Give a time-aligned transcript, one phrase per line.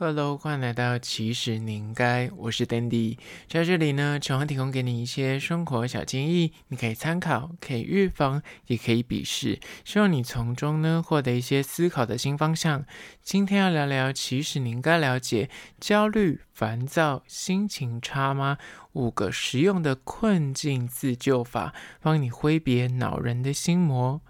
[0.00, 12.84] Hello，欢迎来到其实你应该，我是 Dandy，在这里呢，常会提供给你一些生活小建议，你可以参考，可以预防，也可以鄙视，希望你从中呢获得一些思考的新方向。
[13.24, 15.50] 今天要聊聊，其实你应该了解
[15.80, 18.58] 焦虑、烦躁、心情差吗？
[18.92, 24.20] 五个实用的困境自救法，帮你挥别恼人的心魔。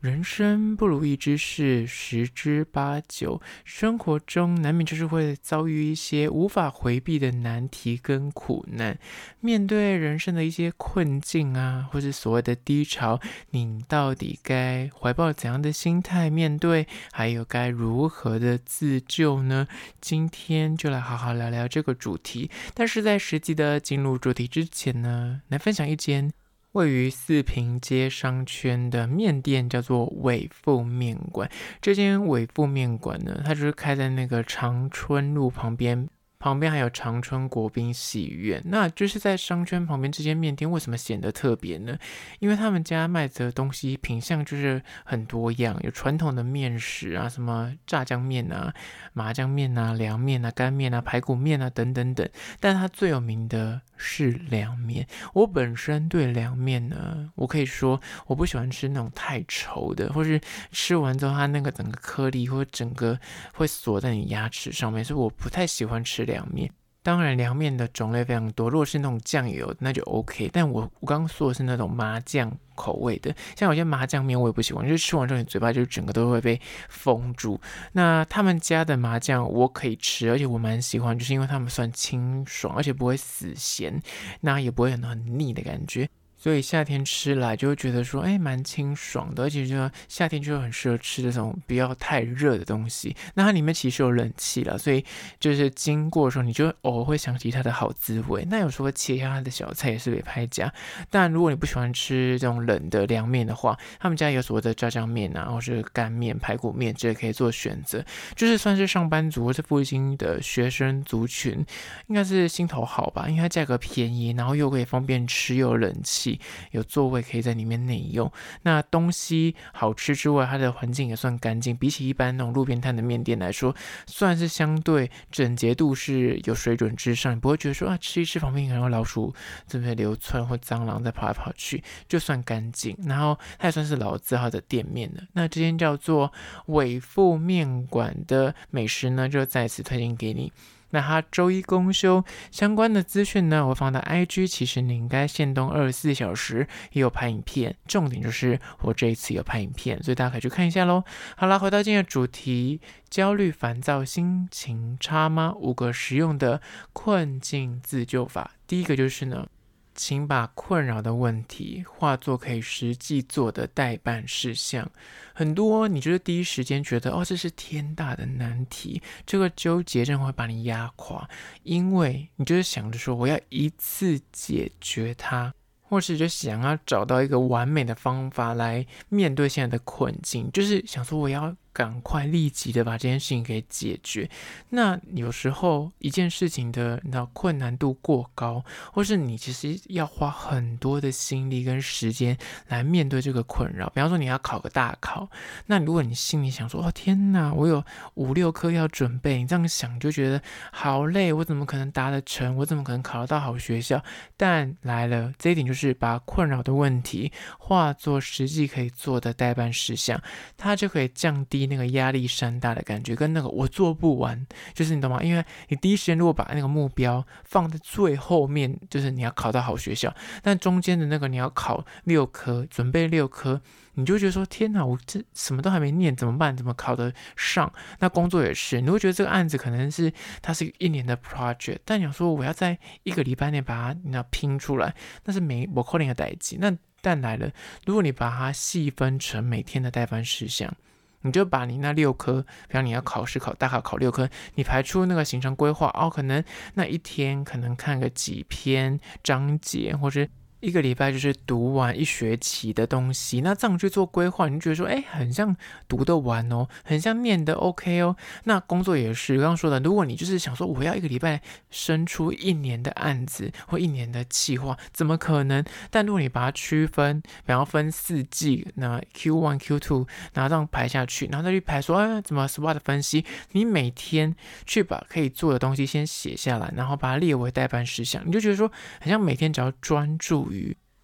[0.00, 8.98] 人生不如意之事十之八九，生活中难免就是会遭遇一些无法回避的难题跟苦难。
[9.40, 13.20] 面对人生的一些困境啊，或是所谓的低潮，
[13.50, 16.86] 你到底该怀抱怎样的心态面对？
[17.12, 19.68] 还有该如何的自救呢？
[20.00, 22.50] 今天就来好好聊聊这个主题。
[22.72, 26.32] 但是在实际的进入主题之前呢，来分享一间。
[26.72, 31.50] 位于四平街商圈的面店叫做伟富面馆。
[31.80, 36.08] 这间伟富面馆呢，它就是开在那个长春路旁边。
[36.40, 41.98] 旁边还有长春国宾戏院，那就是在商圈旁边这间面店为什么显得特别呢？
[42.38, 48.72] 因为他们家卖的东西品相就是很多样，有传统的面食啊，什么炸酱面啊、
[49.12, 52.26] 麻酱面啊、凉面啊、干面啊、排骨面啊等等等。
[52.58, 55.06] 但它最有名的是凉面。
[55.34, 60.40] 我本身对凉面呢，我可以说我不喜欢吃那种太稠的，或是
[60.72, 63.20] 吃完之后它那个整个颗粒或整个
[63.52, 66.29] 会锁在你牙齿上面，所以我不太喜欢吃。
[66.30, 66.70] 凉面，
[67.02, 68.70] 当然凉面的种类非常多。
[68.70, 70.48] 如果是那种酱油，那就 OK。
[70.52, 77.60] 但我我刚刚说的是那种麻酱口味的，像有些麻酱面我也不喜欢，就是吃完之后你嘴巴就整个都会被封住。
[77.92, 84.00] 那他们家的麻酱我可以吃，而且我蛮喜欢，就是因为他们算清爽，而且不会死咸，
[84.40, 86.08] 那也不会很很腻的感觉。
[86.42, 93.14] 所以夏天吃来就会觉得说，哎，蛮清爽的，而且就夏天就很适合吃这种不要太热的东西。
[93.34, 95.04] 那它里面其实有冷气了，所以
[95.38, 98.46] 就是经过的时候，你就偶尔会想起它的好滋味。
[98.48, 100.72] 那有时候切一下它的小菜也是别拍夹。
[101.10, 108.02] 但如果你不喜欢吃这种冷的凉面的话，他们家有所谓的炸酱面啊，或是干面、排骨面，这也可以做选择。
[108.34, 111.62] 就是算是上班族或是附近的学生族群，
[112.06, 116.29] 应该是心头好吧，因为它价格便宜，然后又可以方便吃，又有冷气。
[116.72, 118.30] 有座位可以在里面内用，
[118.62, 121.74] 那东西好吃之外，它的环境也算干净。
[121.76, 123.74] 比起一般那种路边摊的面店来说，
[124.06, 129.34] 算是相对整洁度是有水准之上，你不会觉得说啊，吃一吃旁边可能有老鼠
[129.66, 132.96] 这边流窜或蟑螂在跑来跑去，就算干净。
[133.06, 135.22] 然后它也算是老字号的店面了。
[135.32, 136.32] 那这间叫做
[136.66, 140.52] 伟富面馆的美食呢，就再次推荐给你。
[140.90, 151.04] 那他周一公休相关的资讯呢，我放到 IG，其实你应该限动二十四小时也有拍影片，重点就是我这一次有拍影片，所以大家可以去看一下喽。
[151.36, 155.54] 好啦，回到今天的主题，焦虑、烦躁、心情差吗？
[155.56, 156.60] 五个实用的
[156.92, 159.46] 困境自救法，第一个就是呢。
[159.94, 164.90] 请把困扰的问题化作可以实际做的待办事项。
[165.32, 171.28] 很多你就是第一时间觉得哦，这是天大的难题，这个纠结症会把你压垮，
[171.62, 175.52] 因为你就是想着说我要一次解决它。
[175.82, 184.28] 或是就想要找到一个完美的方法来面对现在的困境，就是想说我要赶快立即的把这件事情给解决。
[184.70, 192.36] 那有时候一件事情的那困难度过高，或是你其实要花很多的心力跟时间
[192.68, 193.88] 来面对这个困扰。
[193.90, 195.28] 比方说你要考个大考，
[195.66, 200.42] 那如果你心里想说哦天哪，我有五六科要准备，你这样想就觉得
[200.72, 202.56] 好累，我怎么可能达得成？
[202.56, 204.02] 我怎么可能考得到好学校？
[204.36, 205.90] 但来了这一点就是。
[206.00, 210.22] 把困扰的问题化作实际可以做的待办事项，
[210.56, 215.22] 它就可以降低那个压力山大的感觉，跟那个我做不完，就是你懂吗？
[215.22, 223.60] 因为你第一时间如果把那个目标放在最后面，就是你要考到好学校，但中间的那个你要考六科，准备六科。
[223.94, 226.56] 你就觉得说天哪，我这什么都还没念，怎么办？
[226.56, 227.70] 怎么考得上？
[227.98, 230.10] 那工作也是，你会觉得这个案子可能是
[230.40, 236.56] 它是一年的 project，但你要说我要在一个礼拜内把它你要拼出来，那是没我扣零的代志。
[236.60, 237.50] 那但来了，
[237.84, 240.72] 如果你把它细分成每天的代办事项，
[241.22, 246.42] 你就把你那六科，比方你要考试考大考考六科，你排出那个行程规划哦，可能
[246.74, 250.28] 那一天可能看个几篇章节，或是
[250.60, 255.56] 一个礼拜就是读完一学期的东西，那这样去做规划，你就觉得说，哎，很像
[255.88, 258.14] 读得完哦，很像念得 OK 哦。
[258.44, 261.40] 那工作也是刚刚说的，如果你就是想说，我要一个礼拜
[261.70, 265.64] 生出一年的案子或一年的计划，怎么可能？
[265.90, 273.24] 但如果你把它区分，比方分四季，那 Q1、Q2，然后这样排下去，然后再去排说，哎，怎么 SWOT 分析？
[273.52, 274.36] 你每天
[274.66, 278.68] 去把可以做的东西先写下来，然后把它列为待办事项，你就觉得说，
[279.00, 280.49] 好像每天只要专注。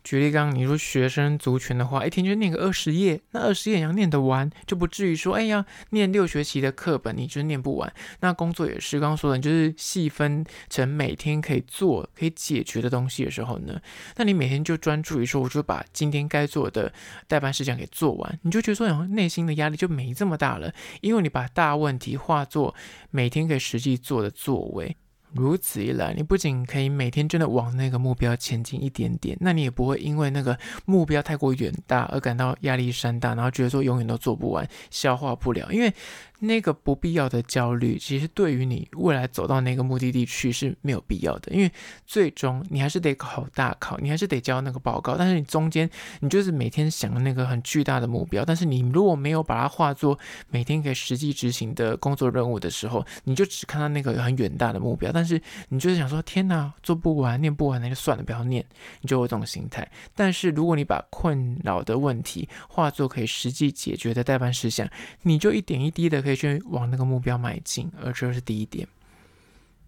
[0.05, 7.93] 举例，刚刚你说学生族群的话，一天就念个二十页，那二十页你要念得完，就不至于说，哎呀，念六学期的课本，你就念不完。
[8.21, 13.81] 那工作也是刚刚说的，就是细分成每天可以做、可以解决的东西的时候呢，
[14.15, 16.93] 那你每天就专注于说，我就把今天该做的
[17.27, 22.73] 待办事项给做完，你就觉得说，好像内心的压力就没这么大了，因为你把大问题化作
[23.11, 24.97] 每天可以实际做的作为。
[25.33, 35.93] 如此一来，你不仅可以每天真的往那个目标前进一点点，那你也不会因为那个目标太过远大而感到压力山大，然后觉得说永远都做不完、消化不了，因为。
[36.39, 41.73] 那个不必要的焦虑，其实对于你未来走到那个目的地去是没有必要的，因为
[42.05, 45.17] 最终你还是得考大考，你还是得交那个报告。
[45.17, 45.89] 但是你中间，
[46.21, 50.19] 你就是每天想那个很巨大的目标，但是你如果没有把它化作
[50.51, 55.41] 每天可以实际执行的工作任务的时候，你就只看到那个很远大的目标，但是
[55.71, 58.63] 你就是想说，天哪，做不完，念不完，那就算了，不要念，
[59.01, 59.91] 你就有这种心态。
[60.15, 64.87] 但是如果你把困扰的问题化作可以实际解决的代办事项，
[65.23, 66.27] 你就一点一滴的。
[66.27, 68.89] 可以去往那个目标迈进，而这是第一点。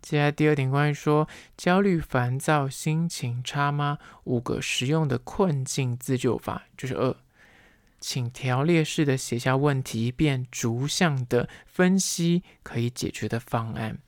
[0.01, 1.27] 接下来第二点，关于说
[1.57, 3.99] 焦虑、烦躁、心情差吗？
[4.23, 7.17] 五个实用的困境自救法，就是二，
[7.99, 13.99] 请条列式的写下问题，便逐项的分析可以解决的方案。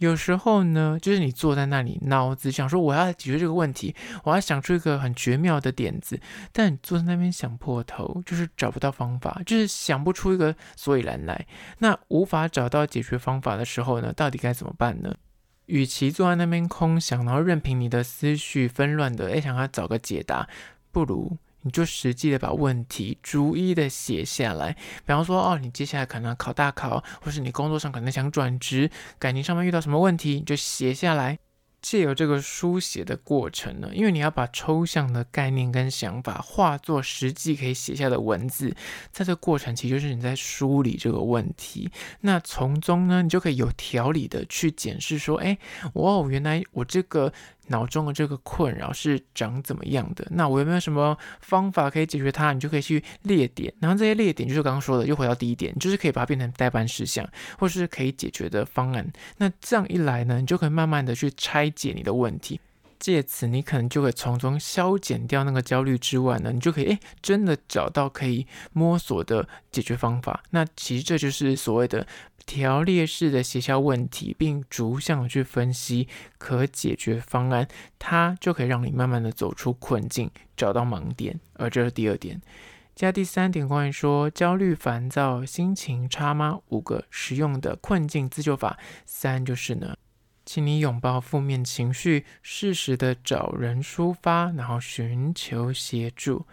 [0.00, 3.94] 有时候呢，就是你坐在那里，脑子想说我要解决这个问题，
[4.24, 6.18] 我要想出一个很绝妙的点子，
[6.52, 11.46] 但你坐在那边想破头，就是找不到方法，就是想不出一个所以然来。
[11.78, 15.14] 那无法找到解决方法的时候呢，到底该怎么办呢？
[15.66, 20.48] 与其坐在那边空想，然后任凭你的思绪纷乱的，诶，想要找个解答，
[20.90, 21.36] 不如。
[21.62, 31.38] 你就实际的把问题逐一的写下来，比方说，哦，你接下来可能考大考，或是你工作上可能想转职，感情上面遇到什么问题，你就写下来。
[31.82, 38.76] 借由这个书写的过程呢，因为你要把抽象的概念跟想法化作实际可以写下的文字，
[39.10, 41.90] 在这个过程其实就是你在梳理这个问题。
[42.20, 45.56] 那从中呢，你就可以有条理的去检视说，哎，
[45.94, 47.32] 哦，原来我这个。
[47.70, 50.26] 脑中的这个困扰是长怎么样的？
[50.30, 52.52] 那我有没有什么方法可以解决它？
[52.52, 57.26] 你就可以去列点，然后这些列点就是刚刚说的，又回到第一点，就是可以把它变成待办事项，
[57.58, 59.10] 或是可以解决的方案。
[59.38, 62.60] 那这样一来呢，你就可以慢慢的去拆解你的问题。
[62.98, 70.42] 借此，你可能就会从中消减掉那个焦虑之外呢，你就可以诶，真的找到可以摸索的解决方法。
[70.50, 72.06] 那其实这就是所谓的
[72.50, 81.38] 条列式的写下问题，并逐项去分析可解决方案，它就可以让你慢慢的走出困境，找到盲点。
[81.52, 82.42] 而这是第二点。
[82.96, 86.58] 加第三点，关于说焦虑、烦躁、心情差吗？
[86.70, 88.76] 五个实用的困境自救法。
[89.06, 89.94] 三就是呢。
[90.44, 96.46] 请你拥抱负面情绪，适时的找人抒发，然后寻求协助。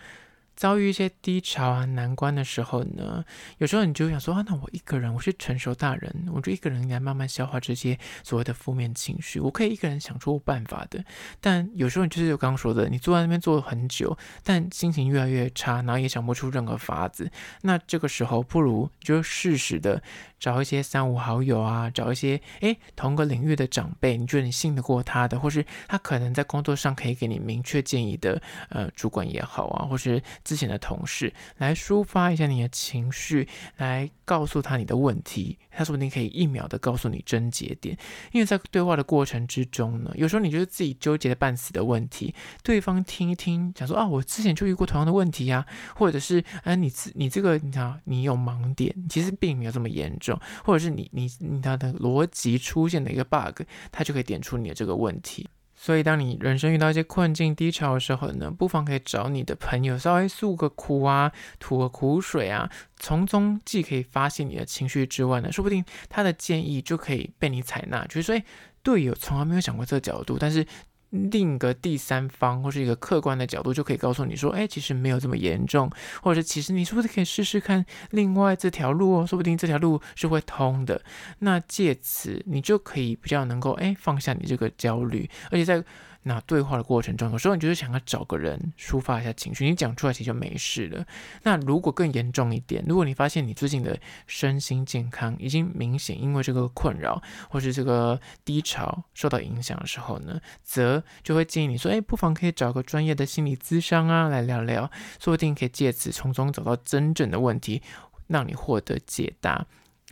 [0.57, 3.23] 遭遇一些低潮啊、难关的时候呢，
[3.59, 11.05] 有时候你就想说啊，那我一个人，我是成熟大人，我就一个人应该慢慢消化这些所谓的负面情绪，我可以一个人想出办法的。
[11.39, 17.29] 但有时候你就是我刚刚说的，你坐在那边坐了很久，但心情越来越差，然后也想不出任何法子。
[17.61, 20.01] 那这个时候，不如就适时的
[20.39, 30.19] 找一些三五好友啊，找一些诶同个领域的长辈，你觉得你信得过他的，或是他可能在工作上可以给你明确建议的，呃，主管也好啊，或是。
[30.47, 37.97] 之前的同事来抒发一下你的情绪，来告诉他你的问题，他说不定可以一秒的告诉你症结点。
[38.31, 55.45] 因为在对话的过程之中呢，有时候你就是自己纠结的半死的问题，对方听一听，讲说啊，我之前就遇过同样的问题呀，或者是啊，你自你这个你知道你有盲点，其实并没有这么严重，或者是你你你他的逻辑出现的一个 bug，他就可以点出你的这个问题。
[55.79, 68.03] 所以，当你人生遇到一些困境、低潮的时候呢，不妨可以找你的朋友稍微诉个苦啊，吐个苦水啊，从中既可以发泄你的情绪之外呢，说不定他的建议就可以被你采纳。
[68.07, 68.43] 就是说，哎，
[68.81, 70.65] 队友从来没有想过这个角度，但是。
[71.09, 75.89] 另一个第三方或是一个客观的角度，就可以告诉你说，哎，其实没有这么严重，
[76.21, 79.25] 或者其实你是不是可以试试看另外这条路哦？
[79.25, 81.01] 说不定这条路是会通的。
[81.39, 85.83] 那借此你就可以比较能够哎放下你这个焦虑，而且在
[86.27, 91.05] 那对话的过程中，有时候你就是想要找个人抒发一下情绪，你讲出来其实就没事了。
[91.43, 107.81] 那如果更严重一点，如果你发现你最近的身心健康已经明显因为这个困扰或是这个低潮受到影响的时候呢，则就会建议你说，哎，不妨可以找个专业的心理咨商啊来聊聊，说不定可以借此从中找到真正的问题，
[108.27, 109.65] 让你获得解答。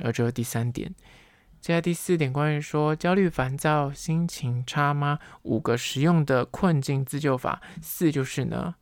[0.03, 0.93] 而这是第三点。
[1.65, 5.17] 接下来第四点，关于说焦虑、烦躁、心情差吗？
[5.41, 7.60] 五个实用的困境自救法。
[7.81, 8.75] 四就是呢，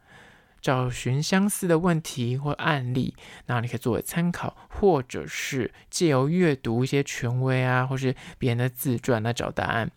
[0.59, 9.89] 找寻相似的问题或案例，那你可以作为参考，或者是借由阅读一些权威啊，或是别人的自传来找答案。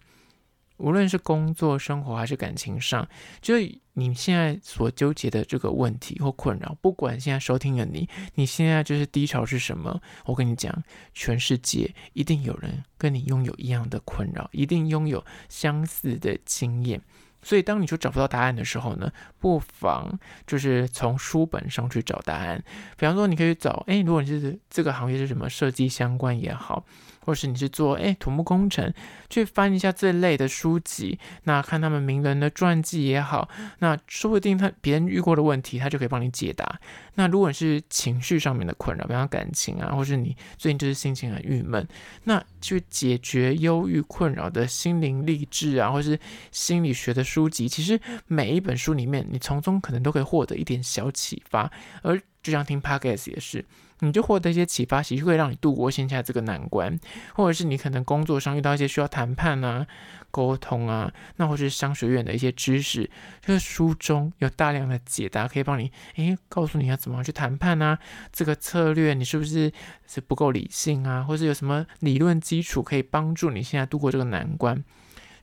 [0.79, 3.09] 无论是工作、生活还是感情上，
[3.41, 10.83] 就是你现在所纠结的这个问题或困扰，不管现在收听的你，你现在就是低潮是什么，我跟你讲，
[11.15, 17.01] 全世界一定有人跟你拥有一样的困扰，一定拥有相似的经验。
[17.43, 20.19] 所以，当你就找不到答案的时候呢，不妨
[20.49, 22.61] 就是从书本上去找答案。
[22.97, 26.85] 比方说，你可以找，哎，如果你是这个行业是什么设计相关也好。
[27.27, 28.91] 或是你是做诶土木工程，
[29.29, 33.49] 去翻一下这类的书籍，那看他们名人的传记也好，
[33.81, 36.81] 那说不定他别人遇过的问题，他就可以帮你解答。
[37.17, 41.87] 那如果是情绪上面的困扰，比方感情啊，或是你最近就是心情很郁闷，
[42.25, 46.19] 那去解决忧郁困扰的心灵励志啊，或是
[46.53, 51.71] 心理学的书籍，其实每一本书里面，你从中可能都可以获得一点小启发。
[52.03, 53.65] 而就像听 Podcast 也是。
[54.01, 57.01] 你就获得一些启发，其实会让你度过现在这个难关，
[57.33, 59.87] 或者是你可能工作上遇到一些需要谈判啊、
[60.31, 63.11] 沟通啊，那或是商学院的一些知识，
[63.41, 67.99] 就是书中有大量的解答，可以帮你，诶，告诉你要怎么去谈判啊，
[68.31, 69.73] 这个策略你是不是
[70.07, 74.85] 是不够理性啊，或是有什么理论基础可以帮助你现在度过这个难关，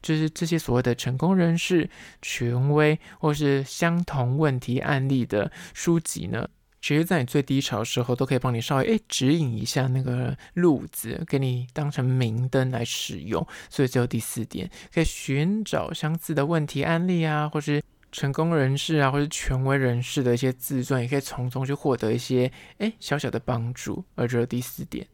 [0.03, 1.89] 就是这些所谓的成功人士、
[2.21, 6.47] 权威或是相同问题案例的书籍呢。
[6.83, 13.47] 其实，在你最低潮的时候，都可以帮你稍微诶指引一下那个路子，给你当成明灯来使用。
[13.69, 24.03] 所以，最后第四点，可以寻找相似的问题案例啊，或是成功人士啊，或是权威人士的一些自传，也可以从中去获得一些诶小小的帮助。
[24.15, 25.07] 而这是第四点。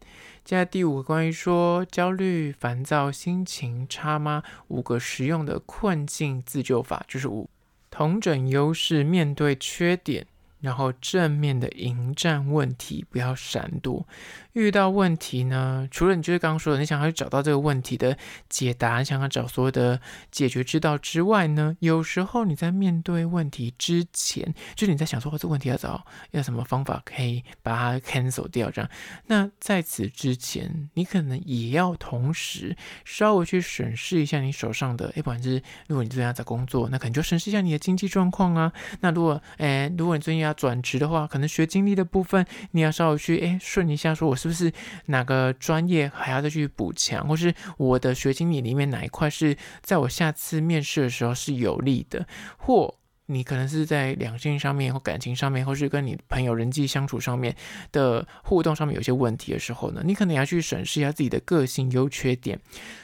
[0.44, 4.42] 接下来第五个，关于说焦虑、烦躁、心情差吗？
[4.66, 7.48] 五个实用的困境自救法，就是五，
[7.92, 10.26] 同整优势，面对缺点。
[10.60, 14.06] 然后正面的迎战问题，不要闪躲。
[14.52, 18.16] 遇到问题呢，除了你就是刚刚说的，你想要去找到这个问题的
[18.48, 20.00] 解答，你想要找所有的
[20.32, 28.90] 解决之道之外呢，有时候你在面对问题之前，就是你在想说，哦这个问题要找要什么方法可以把它 cancel 掉，这样。
[29.26, 38.72] 那在此之前，你可能也要同时稍微去审视一下你手上的，哎，不管是如果你最近要找工作，那可能就审视一下你的经济状况啊。
[39.00, 44.40] 那如果，哎，如果你最近要转职的话，可能学经历的部分，你要稍微去，哎，顺一下，说我。
[44.40, 44.72] 是不是
[45.08, 52.26] 哪个专业还要再去补强，或是我的学经历里面哪一块是在我下次面试的时候是有利的？
[52.56, 52.94] 或
[53.26, 57.54] 你可能是在两性上面或感情上面，或是跟你朋友人际相处上面
[57.92, 62.58] 的互动上面有些问题的时候呢，你可能要去审视一下自己的个性优缺点，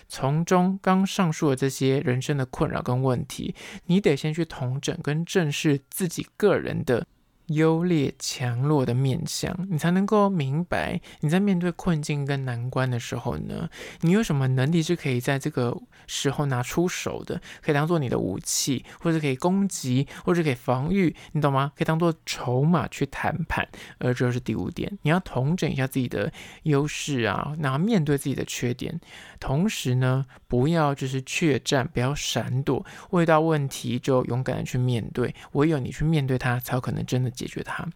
[0.09, 7.07] 从中刚上述的这些人生的困扰跟问题，你得先去同整跟正视自己个人的。
[7.47, 13.69] 优劣强弱的面相，你才能够明白你在面对困境跟难关的时候呢，
[14.01, 15.77] 你有什么能力是可以在这个
[16.09, 21.71] 时候拿出手的，可以当做你的武器，或者可以攻击，或者可以防御，你懂吗？
[21.77, 23.69] 可以当做筹码去谈判。
[23.99, 26.33] 而这是第五点，你要统整一下自己的
[26.65, 29.01] 优势啊，然后面对自己的缺点，
[29.39, 37.31] 同时呢，不要就是怯战，不要闪躲，遇到问题就勇敢的去面对，唯有你去面对它，才有可能真的。
[37.37, 37.87] 解决它。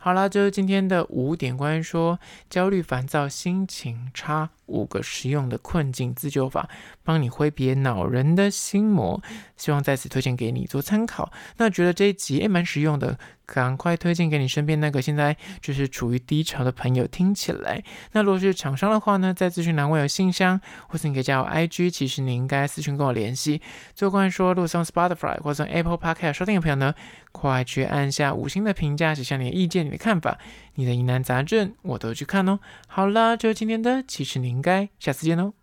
[0.00, 2.18] 好了，就是今天的五点关于说
[2.50, 6.68] 焦虑、烦躁、心情差五个实用的困境自救法，
[7.08, 9.22] 帮你挥别恼人的心魔。
[9.56, 11.32] 希望在此推荐给你做参考。
[11.56, 13.18] 那觉得这一集也蛮实用的。
[13.46, 17.82] 赶快推荐给你身边那个现在就是处于低潮的朋友听起来。
[18.12, 23.62] 那如果是厂商的话呢，在资讯栏位有信箱，或是你可以加我 IG，其实你应该私讯跟我联系。
[23.94, 26.94] 最后关于说，如果从 Spotify 或者 Apple Podcast 收听的朋友呢，
[27.32, 30.36] 快去按下五星的评价，写下你的意见、你的看法、
[30.74, 32.60] 你的疑难杂症，我都去看哦。
[32.86, 35.54] 好啦，就是今天的，其实你应该下次见哦。